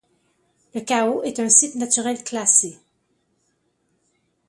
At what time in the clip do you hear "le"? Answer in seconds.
0.73-0.81